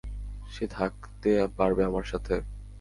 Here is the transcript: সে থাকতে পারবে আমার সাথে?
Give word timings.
সে 0.51 0.65
থাকতে 0.69 1.29
পারবে 1.57 1.81
আমার 1.85 2.05
সাথে? 2.11 2.35